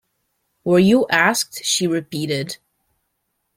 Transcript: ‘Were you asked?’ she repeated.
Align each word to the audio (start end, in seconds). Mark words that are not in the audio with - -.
‘Were 0.63 0.79
you 0.79 1.05
asked?’ 1.11 1.63
she 1.63 1.85
repeated. 1.85 2.57